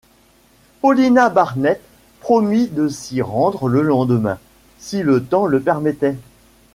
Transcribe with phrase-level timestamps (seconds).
[0.81, 1.79] Paulina Barnett
[2.21, 4.39] promit de s’y rendre le lendemain,
[4.79, 6.17] si le temps le permettait.